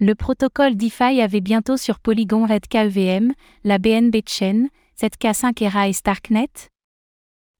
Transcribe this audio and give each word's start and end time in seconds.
Le 0.00 0.14
protocole 0.14 0.76
DeFi 0.76 1.20
avait 1.20 1.40
bientôt 1.40 1.76
sur 1.76 1.98
Polygon 1.98 2.46
Red 2.46 2.68
KEVM, 2.68 3.32
la 3.64 3.78
BNB 3.78 4.18
Chain, 4.24 4.68
ZK5ERA 5.02 5.88
et 5.88 5.92
Starknet 5.92 6.70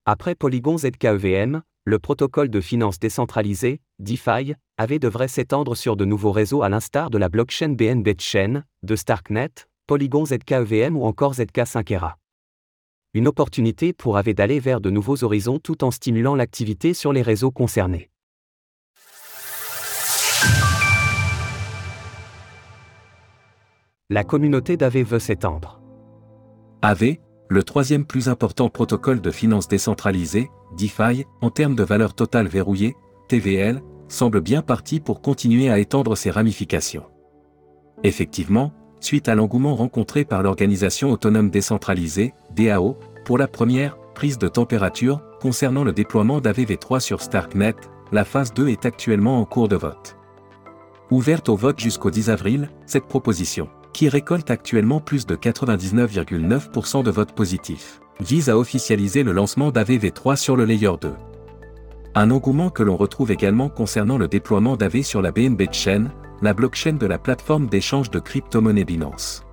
Après 0.07 0.37
Polygon 0.37 0.79
ZKEVM, 0.79 1.63
le 1.85 1.99
protocole 1.99 2.49
de 2.49 2.61
finance 2.61 3.01
décentralisée, 3.01 3.81
DeFi, 3.99 4.55
avait 4.77 5.01
devrait 5.01 5.27
s'étendre 5.27 5.77
sur 5.77 5.97
de 5.97 6.05
nouveaux 6.05 6.31
réseaux 6.31 6.63
à 6.63 6.69
l'instar 6.69 7.11
de 7.11 7.19
la 7.19 7.29
blockchain 7.29 7.71
BNB 7.71 8.11
Chain, 8.21 8.63
de 8.85 8.95
Starknet, 8.95 9.67
Polygon 9.89 10.25
ZKEVM 10.25 10.97
ou 10.97 11.07
encore 11.07 11.35
ZK5ERA. 11.35 12.15
Une 13.15 13.27
opportunité 13.27 13.93
pour 13.93 14.17
AV 14.17 14.35
d'aller 14.35 14.61
vers 14.61 14.81
de 14.81 14.91
nouveaux 14.91 15.25
horizons 15.25 15.59
tout 15.59 15.83
en 15.83 15.91
stimulant 15.91 16.37
l'activité 16.37 16.95
sur 16.95 17.13
les 17.13 17.23
réseaux 17.23 17.51
concernés. 17.51 18.11
La 24.11 24.25
communauté 24.25 24.79
d'AV 24.79 25.03
veut 25.03 25.19
s'étendre. 25.19 25.83
AV, 26.81 27.19
le 27.51 27.63
troisième 27.63 28.07
plus 28.07 28.31
important 28.31 28.71
protocole 28.71 29.21
de 29.21 29.31
finance 29.31 29.69
décentralisée, 29.69 30.49
DeFi, 30.79 31.27
en 31.43 31.51
termes 31.51 31.75
de 31.75 31.83
valeur 31.83 32.15
totale 32.15 32.49
verrouillée, 32.49 32.97
TVL, 33.29 33.83
semble 34.09 34.41
bien 34.41 34.63
parti 34.63 35.01
pour 35.01 35.21
continuer 35.21 35.69
à 35.69 35.79
étendre 35.79 36.17
ses 36.17 36.31
ramifications. 36.31 37.05
Effectivement, 38.03 38.73
suite 38.99 39.29
à 39.29 39.35
l'engouement 39.35 39.77
rencontré 39.77 40.25
par 40.25 40.43
l'organisation 40.43 41.11
autonome 41.11 41.51
décentralisée, 41.51 42.33
DAO, 42.57 42.97
pour 43.27 43.37
la 43.37 43.47
première 43.47 43.99
prise 44.15 44.39
de 44.39 44.49
température 44.49 45.21
concernant 45.39 45.85
le 45.85 45.93
déploiement 45.93 46.41
d'AVV3 46.41 47.01
sur 47.01 47.21
Starknet, 47.21 47.77
la 48.11 48.25
phase 48.25 48.55
2 48.55 48.69
est 48.69 48.87
actuellement 48.87 49.39
en 49.39 49.45
cours 49.45 49.69
de 49.69 49.77
vote. 49.77 50.17
Ouverte 51.11 51.51
au 51.51 51.57
vote 51.57 51.79
jusqu'au 51.79 52.11
10 52.11 52.31
avril, 52.31 52.71
cette 52.87 53.07
proposition 53.07 53.69
qui 53.93 54.09
récolte 54.09 54.51
actuellement 54.51 55.01
plus 55.01 55.27
de 55.27 55.37
99,9% 55.37 57.03
de 57.03 57.11
votes 57.11 57.33
positifs, 57.33 58.01
vise 58.21 58.49
à 58.51 58.59
officialiser 58.59 59.23
le 59.23 59.33
lancement 59.33 59.71
d'AVV3 59.71 60.37
sur 60.37 60.57
le 60.57 60.65
Layer 60.65 60.93
2. 61.01 61.13
Un 62.15 62.31
engouement 62.31 62.71
que 62.71 62.83
l'on 62.83 62.97
retrouve 62.97 63.31
également 63.31 63.69
concernant 63.69 64.19
le 64.19 64.29
déploiement 64.29 64.77
d'AV 64.77 65.03
sur 65.03 65.23
la 65.23 65.31
BNB 65.31 65.73
Chain, 65.73 66.07
la 66.43 66.55
blockchain 66.55 66.95
de 66.95 67.07
la 67.07 67.19
plateforme 67.19 67.67
d'échange 67.67 68.11
de 68.11 68.19
crypto-monnaies 68.19 68.85
Binance. 68.85 69.45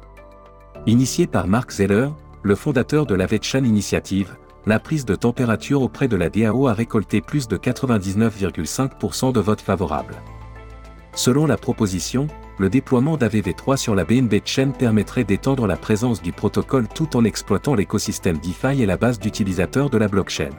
Initié 0.87 1.27
par 1.27 1.47
Mark 1.47 1.71
Zeller, 1.71 2.09
le 2.43 2.55
fondateur 2.55 3.05
de 3.05 3.15
l'AV 3.15 3.39
Chain 3.41 3.63
Initiative, 3.63 4.35
la 4.67 4.79
prise 4.79 5.05
de 5.05 5.15
température 5.15 5.81
auprès 5.81 6.07
de 6.07 6.15
la 6.15 6.29
DAO 6.29 6.67
a 6.67 6.73
récolté 6.73 7.21
plus 7.21 7.47
de 7.47 7.57
99,5% 7.57 9.31
de 9.31 9.39
votes 9.39 9.61
favorables. 9.61 10.15
Selon 11.13 11.45
la 11.45 11.57
proposition, 11.57 12.27
le 12.57 12.69
déploiement 12.69 13.17
d'AVV3 13.17 13.77
sur 13.77 13.95
la 13.95 14.05
BNB 14.05 14.35
Chain 14.45 14.71
permettrait 14.71 15.23
d'étendre 15.23 15.67
la 15.67 15.75
présence 15.75 16.21
du 16.21 16.31
protocole 16.31 16.87
tout 16.87 17.17
en 17.17 17.25
exploitant 17.25 17.75
l'écosystème 17.75 18.37
DeFi 18.37 18.81
et 18.81 18.85
la 18.85 18.97
base 18.97 19.19
d'utilisateurs 19.19 19.89
de 19.89 19.97
la 19.97 20.07
blockchain. 20.07 20.51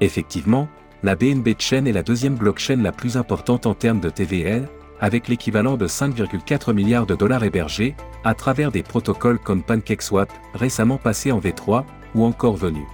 Effectivement, 0.00 0.68
la 1.02 1.16
BNB 1.16 1.48
Chain 1.58 1.84
est 1.86 1.92
la 1.92 2.02
deuxième 2.02 2.36
blockchain 2.36 2.76
la 2.76 2.92
plus 2.92 3.16
importante 3.16 3.66
en 3.66 3.74
termes 3.74 4.00
de 4.00 4.10
TVL, 4.10 4.68
avec 5.00 5.28
l'équivalent 5.28 5.76
de 5.76 5.86
5,4 5.86 6.72
milliards 6.72 7.06
de 7.06 7.14
dollars 7.14 7.44
hébergés, 7.44 7.94
à 8.24 8.34
travers 8.34 8.70
des 8.70 8.82
protocoles 8.82 9.38
comme 9.38 9.62
PancakeSwap, 9.62 10.32
récemment 10.54 10.98
passés 10.98 11.32
en 11.32 11.40
V3, 11.40 11.84
ou 12.14 12.24
encore 12.24 12.56
venus. 12.56 12.86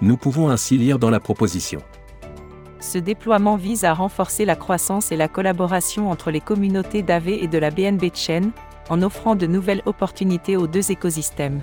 Nous 0.00 0.16
pouvons 0.16 0.48
ainsi 0.48 0.78
lire 0.78 0.98
dans 0.98 1.10
la 1.10 1.20
proposition. 1.20 1.82
Ce 2.80 2.96
déploiement 2.96 3.56
vise 3.56 3.84
à 3.84 3.92
renforcer 3.92 4.46
la 4.46 4.56
croissance 4.56 5.12
et 5.12 5.16
la 5.16 5.28
collaboration 5.28 6.10
entre 6.10 6.30
les 6.30 6.40
communautés 6.40 7.02
d'AV 7.02 7.28
et 7.28 7.46
de 7.46 7.58
la 7.58 7.70
BNB 7.70 8.14
Chain, 8.14 8.50
en 8.88 9.02
offrant 9.02 9.36
de 9.36 9.46
nouvelles 9.46 9.82
opportunités 9.84 10.56
aux 10.56 10.66
deux 10.66 10.90
écosystèmes. 10.90 11.60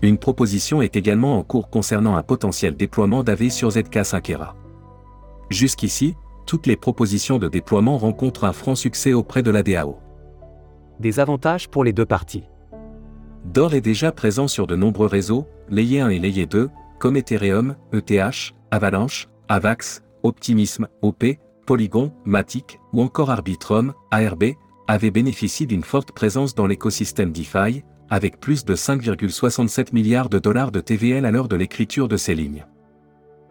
Une 0.00 0.18
proposition 0.18 0.80
est 0.80 0.96
également 0.96 1.38
en 1.38 1.42
cours 1.42 1.70
concernant 1.70 2.16
un 2.16 2.22
potentiel 2.22 2.76
déploiement 2.76 3.24
d'AV 3.24 3.50
sur 3.50 3.68
ZK5ERA. 3.70 4.54
Jusqu'ici, 5.50 6.14
toutes 6.46 6.66
les 6.66 6.76
propositions 6.76 7.38
de 7.38 7.48
déploiement 7.48 7.98
rencontrent 7.98 8.44
un 8.44 8.52
franc 8.52 8.74
succès 8.74 9.12
auprès 9.12 9.42
de 9.42 9.50
la 9.50 9.62
DAO. 9.62 9.98
Des 11.00 11.20
avantages 11.20 11.68
pour 11.68 11.84
les 11.84 11.92
deux 11.92 12.06
parties. 12.06 12.44
DOR 13.44 13.74
est 13.74 13.80
déjà 13.80 14.12
présent 14.12 14.46
sur 14.46 14.66
de 14.66 14.76
nombreux 14.76 15.08
réseaux, 15.08 15.46
Layer 15.68 16.00
1 16.00 16.08
et 16.10 16.18
Layer 16.20 16.46
2, 16.46 16.70
comme 16.98 17.16
Ethereum, 17.16 17.74
ETH, 17.92 18.54
Avalanche, 18.70 19.28
Avax, 19.48 20.02
Optimism, 20.22 20.86
OP, 21.02 21.24
Polygon, 21.66 22.12
Matic, 22.24 22.78
ou 22.92 23.02
encore 23.02 23.30
Arbitrum, 23.30 23.94
ARB, 24.10 24.44
avaient 24.88 25.10
bénéficié 25.10 25.66
d'une 25.66 25.84
forte 25.84 26.12
présence 26.12 26.54
dans 26.54 26.66
l'écosystème 26.66 27.32
DeFi, 27.32 27.82
avec 28.10 28.40
plus 28.40 28.64
de 28.64 28.74
5,67 28.74 29.94
milliards 29.94 30.28
de 30.28 30.38
dollars 30.38 30.72
de 30.72 30.80
TVL 30.80 31.24
à 31.24 31.30
l'heure 31.30 31.48
de 31.48 31.56
l'écriture 31.56 32.08
de 32.08 32.16
ces 32.16 32.34
lignes. 32.34 32.66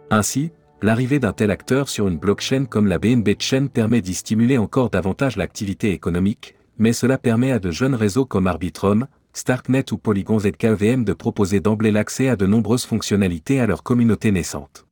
Ainsi, 0.09 0.51
l'arrivée 0.81 1.19
d'un 1.19 1.33
tel 1.33 1.51
acteur 1.51 1.89
sur 1.89 2.07
une 2.07 2.17
blockchain 2.17 2.65
comme 2.65 2.87
la 2.87 2.99
BNB 2.99 3.29
Chain 3.39 3.67
permet 3.67 4.01
d'y 4.01 4.13
stimuler 4.13 4.57
encore 4.57 4.89
davantage 4.89 5.37
l'activité 5.37 5.91
économique, 5.91 6.55
mais 6.77 6.93
cela 6.93 7.17
permet 7.17 7.51
à 7.51 7.59
de 7.59 7.71
jeunes 7.71 7.95
réseaux 7.95 8.25
comme 8.25 8.47
Arbitrum, 8.47 9.07
Starknet 9.33 9.93
ou 9.93 9.97
Polygon 9.97 10.39
ZKVM 10.39 11.05
de 11.05 11.13
proposer 11.13 11.59
d'emblée 11.59 11.91
l'accès 11.91 12.27
à 12.27 12.35
de 12.35 12.45
nombreuses 12.45 12.85
fonctionnalités 12.85 13.61
à 13.61 13.67
leur 13.67 13.81
communauté 13.81 14.31
naissante. 14.31 14.85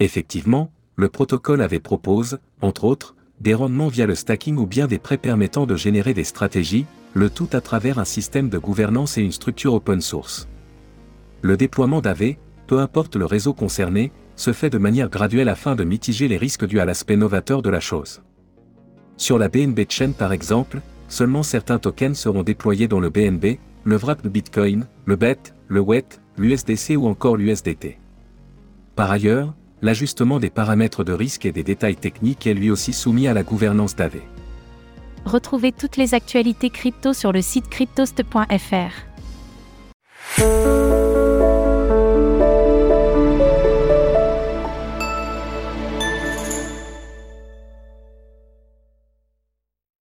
Effectivement, 0.00 0.72
le 1.02 1.08
protocole 1.08 1.62
avait 1.62 1.80
propose, 1.80 2.38
entre 2.60 2.84
autres, 2.84 3.16
des 3.40 3.54
rendements 3.54 3.88
via 3.88 4.06
le 4.06 4.14
stacking 4.14 4.56
ou 4.56 4.66
bien 4.66 4.86
des 4.86 5.00
prêts 5.00 5.18
permettant 5.18 5.66
de 5.66 5.74
générer 5.74 6.14
des 6.14 6.22
stratégies, 6.22 6.86
le 7.12 7.28
tout 7.28 7.48
à 7.52 7.60
travers 7.60 7.98
un 7.98 8.04
système 8.04 8.48
de 8.48 8.56
gouvernance 8.56 9.18
et 9.18 9.22
une 9.22 9.32
structure 9.32 9.74
open 9.74 10.00
source. 10.00 10.46
Le 11.40 11.56
déploiement 11.56 12.00
d'AV, 12.00 12.36
peu 12.68 12.78
importe 12.78 13.16
le 13.16 13.26
réseau 13.26 13.52
concerné, 13.52 14.12
se 14.36 14.52
fait 14.52 14.70
de 14.70 14.78
manière 14.78 15.10
graduelle 15.10 15.48
afin 15.48 15.74
de 15.74 15.82
mitiger 15.82 16.28
les 16.28 16.36
risques 16.36 16.66
dus 16.66 16.78
à 16.78 16.84
l'aspect 16.84 17.16
novateur 17.16 17.62
de 17.62 17.70
la 17.70 17.80
chose. 17.80 18.22
Sur 19.16 19.38
la 19.38 19.48
BNB 19.48 19.80
Chain 19.88 20.12
par 20.12 20.32
exemple, 20.32 20.80
seulement 21.08 21.42
certains 21.42 21.80
tokens 21.80 22.16
seront 22.16 22.44
déployés 22.44 22.86
dans 22.86 23.00
le 23.00 23.10
BNB, 23.10 23.58
le 23.82 23.96
wrap 23.96 24.22
de 24.22 24.28
Bitcoin, 24.28 24.86
le 25.06 25.16
BET, 25.16 25.52
le 25.66 25.80
WET, 25.80 26.20
l'USDC 26.38 26.96
ou 26.96 27.08
encore 27.08 27.36
l'USDT. 27.36 27.98
Par 28.94 29.10
ailleurs, 29.10 29.52
l'ajustement 29.82 30.38
des 30.38 30.50
paramètres 30.50 31.04
de 31.04 31.12
risque 31.12 31.44
et 31.44 31.52
des 31.52 31.64
détails 31.64 31.96
techniques 31.96 32.46
est 32.46 32.54
lui 32.54 32.70
aussi 32.70 32.92
soumis 32.92 33.28
à 33.28 33.34
la 33.34 33.42
gouvernance 33.42 33.96
d'AV. 33.96 34.20
Retrouvez 35.24 35.72
toutes 35.72 35.96
les 35.96 36.14
actualités 36.14 36.70
crypto 36.70 37.12
sur 37.12 37.32
le 37.32 37.42
site 37.42 37.68
cryptost.fr. 37.68 38.92